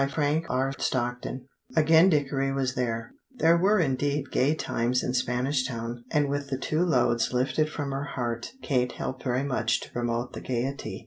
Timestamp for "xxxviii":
0.79-1.41